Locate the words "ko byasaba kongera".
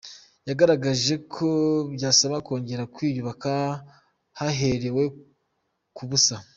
1.33-2.83